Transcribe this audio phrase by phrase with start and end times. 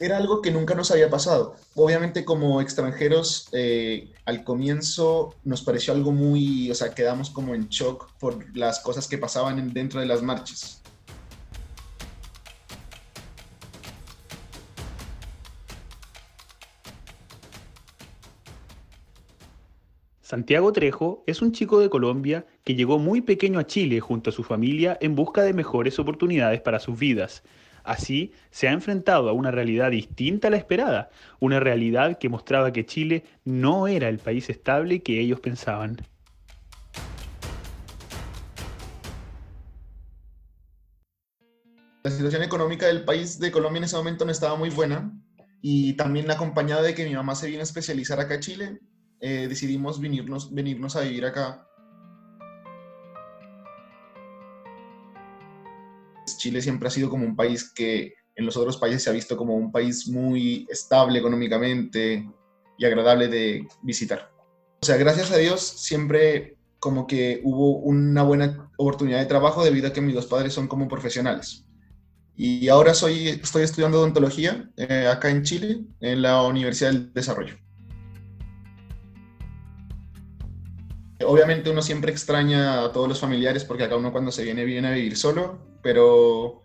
[0.00, 1.56] era algo que nunca nos había pasado.
[1.74, 7.68] Obviamente como extranjeros, eh, al comienzo nos pareció algo muy, o sea, quedamos como en
[7.68, 10.80] shock por las cosas que pasaban dentro de las marchas.
[20.28, 24.32] Santiago Trejo es un chico de Colombia que llegó muy pequeño a Chile junto a
[24.32, 27.42] su familia en busca de mejores oportunidades para sus vidas.
[27.88, 31.08] Así, se ha enfrentado a una realidad distinta a la esperada,
[31.40, 35.96] una realidad que mostraba que Chile no era el país estable que ellos pensaban.
[42.02, 45.10] La situación económica del país de Colombia en ese momento no estaba muy buena
[45.62, 48.80] y también acompañado de que mi mamá se vino a especializar acá a Chile,
[49.18, 51.66] eh, decidimos venirnos, venirnos a vivir acá.
[56.36, 59.36] Chile siempre ha sido como un país que en los otros países se ha visto
[59.36, 62.28] como un país muy estable económicamente
[62.76, 64.30] y agradable de visitar.
[64.80, 69.88] O sea, gracias a Dios siempre como que hubo una buena oportunidad de trabajo debido
[69.88, 71.64] a que mis dos padres son como profesionales.
[72.36, 77.56] Y ahora soy, estoy estudiando odontología eh, acá en Chile, en la Universidad del Desarrollo.
[81.30, 84.88] Obviamente uno siempre extraña a todos los familiares porque acá uno cuando se viene viene
[84.88, 86.62] a vivir solo, pero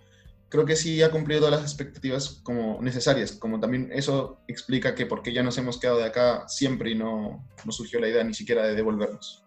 [0.47, 5.05] creo que sí ha cumplido todas las expectativas como necesarias, como también eso explica que
[5.05, 8.23] por qué ya nos hemos quedado de acá siempre y no, no surgió la idea
[8.23, 9.42] ni siquiera de devolvernos.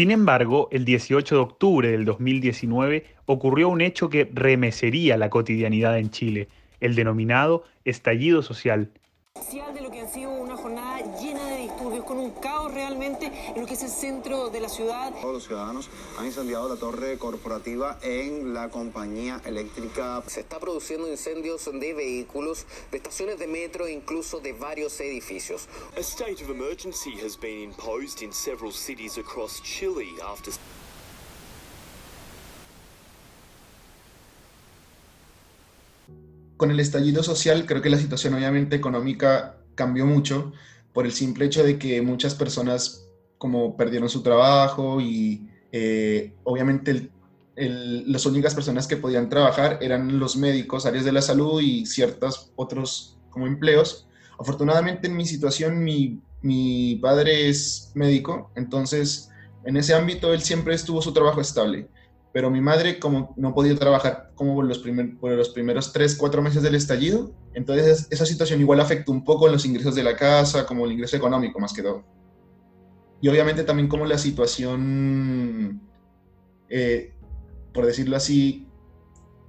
[0.00, 5.98] Sin embargo, el 18 de octubre del 2019 ocurrió un hecho que remecería la cotidianidad
[5.98, 6.48] en Chile,
[6.80, 8.90] el denominado estallido social
[10.28, 14.50] una jornada llena de disturbios, con un caos realmente en lo que es el centro
[14.50, 15.12] de la ciudad.
[15.20, 15.88] Todos los ciudadanos
[16.18, 20.22] han incendiado la torre corporativa en la compañía eléctrica.
[20.26, 25.68] Se está produciendo incendios de vehículos, de estaciones de metro e incluso de varios edificios.
[25.96, 30.52] A state of emergency has been imposed in several cities across Chile after
[36.60, 40.52] con el estallido social, creo que la situación obviamente económica cambió mucho
[40.92, 43.06] por el simple hecho de que muchas personas
[43.38, 47.10] como perdieron su trabajo y eh, obviamente
[47.56, 52.52] las únicas personas que podían trabajar eran los médicos, áreas de la salud y ciertos
[52.56, 54.08] otros como empleos.
[54.38, 59.30] Afortunadamente en mi situación mi, mi padre es médico, entonces
[59.64, 61.88] en ese ámbito él siempre estuvo su trabajo estable
[62.32, 66.42] pero mi madre como no podía trabajar como los, primer, por los primeros tres, cuatro
[66.42, 70.16] meses del estallido, entonces esa situación igual afectó un poco en los ingresos de la
[70.16, 72.04] casa, como el ingreso económico más que todo.
[73.20, 75.82] Y obviamente también como la situación,
[76.68, 77.14] eh,
[77.74, 78.68] por decirlo así,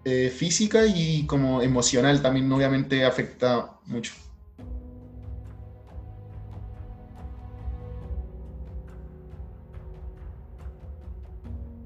[0.03, 4.13] eh, física y como emocional también obviamente afecta mucho.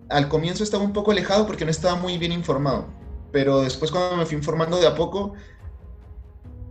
[0.09, 2.87] al comienzo estaba un poco alejado porque no estaba muy bien informado,
[3.31, 5.33] pero después cuando me fui informando de a poco,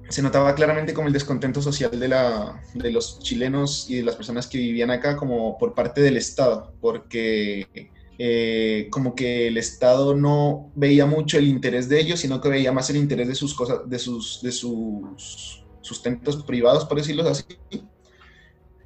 [0.09, 4.17] se notaba claramente como el descontento social de, la, de los chilenos y de las
[4.17, 10.15] personas que vivían acá como por parte del Estado, porque eh, como que el Estado
[10.15, 13.55] no veía mucho el interés de ellos, sino que veía más el interés de sus
[13.55, 17.45] cosas, de sus, de sus sustentos privados, por decirlo así,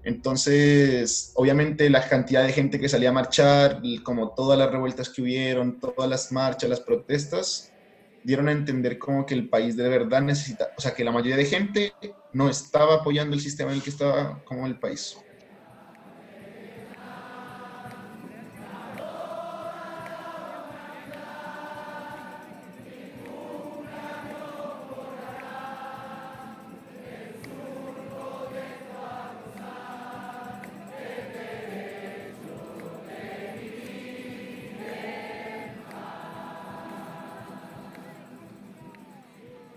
[0.09, 5.21] entonces, obviamente la cantidad de gente que salía a marchar, como todas las revueltas que
[5.21, 7.71] hubieron, todas las marchas, las protestas,
[8.25, 11.37] dieron a entender como que el país de verdad necesita, o sea, que la mayoría
[11.37, 11.93] de gente
[12.33, 15.17] no estaba apoyando el sistema en el que estaba como el país.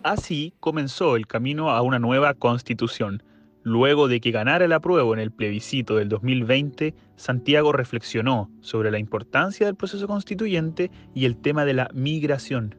[0.03, 3.21] Así comenzó el camino a una nueva constitución.
[3.61, 8.97] Luego de que ganara el apruebo en el plebiscito del 2020, Santiago reflexionó sobre la
[8.97, 12.75] importancia del proceso constituyente y el tema de la migración.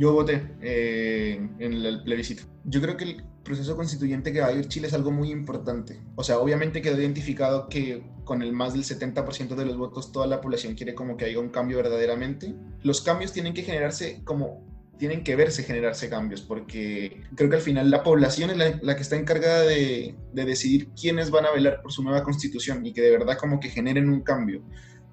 [0.00, 2.44] Yo voté eh, en el plebiscito.
[2.64, 6.00] Yo creo que el proceso constituyente que va a ir Chile es algo muy importante.
[6.16, 10.26] O sea, obviamente quedó identificado que con el más del 70% de los votos toda
[10.26, 12.54] la población quiere como que haya un cambio verdaderamente.
[12.82, 14.64] Los cambios tienen que generarse como
[14.96, 19.02] tienen que verse generarse cambios, porque creo que al final la población es la, que
[19.02, 23.02] está encargada de, de, decidir quiénes van a velar por su nueva constitución y que
[23.02, 24.62] de verdad como que generen un cambio,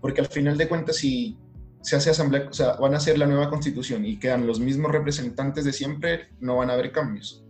[0.01, 1.37] porque al final de cuentas si
[1.87, 4.91] se hace asamblea, o sea, van a hacer la nueva constitución y quedan los mismos
[4.91, 7.45] representantes de siempre, no van a haber cambios.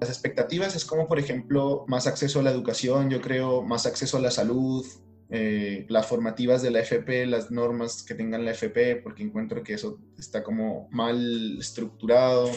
[0.00, 4.18] Las expectativas es como, por ejemplo, más acceso a la educación, yo creo, más acceso
[4.18, 4.86] a la salud,
[5.28, 9.74] eh, las formativas de la FP, las normas que tengan la FP, porque encuentro que
[9.74, 12.48] eso está como mal estructurado.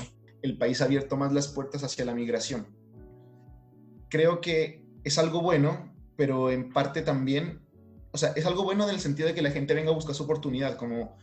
[0.43, 2.67] El país ha abierto más las puertas hacia la migración.
[4.07, 7.67] Creo que es algo bueno, pero en parte también,
[8.11, 10.15] o sea, es algo bueno en el sentido de que la gente venga a buscar
[10.15, 11.17] su oportunidad, como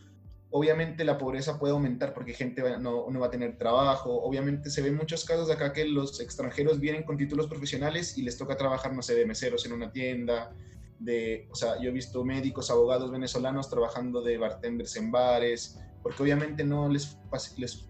[0.49, 4.23] Obviamente la pobreza puede aumentar porque gente no, va a tener trabajo.
[4.23, 8.21] Obviamente se ven muchos casos de acá que los extranjeros vienen con títulos profesionales y
[8.21, 10.55] les toca trabajar, no sé, de meseros en una tienda.
[10.99, 16.23] De, o sea, yo he visto médicos, abogados venezolanos trabajando de bartenders en bares, porque
[16.23, 17.17] obviamente no les,
[17.57, 17.89] les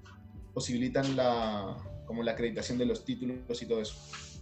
[0.52, 1.78] posibilitan la,
[2.08, 3.96] como la acreditación de los títulos y todo eso.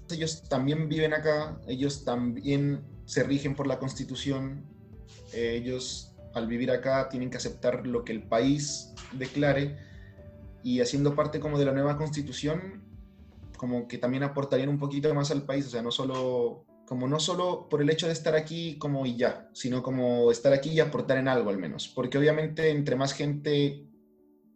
[0.10, 4.66] Ellos también viven acá, ellos también se rigen por la constitución,
[5.34, 9.78] ellos al vivir acá tienen que aceptar lo que el país declare.
[10.64, 12.84] Y haciendo parte como de la nueva constitución,
[13.58, 17.20] como que también aportarían un poquito más al país, o sea, no solo, como no
[17.20, 20.80] solo por el hecho de estar aquí como y ya, sino como estar aquí y
[20.80, 23.88] aportar en algo al menos, porque obviamente entre más gente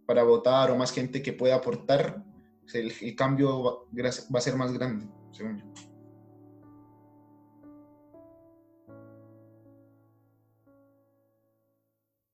[0.06, 2.26] para votar o más gente que pueda aportar,
[2.74, 5.89] el, el cambio va, va a ser más grande, según yo.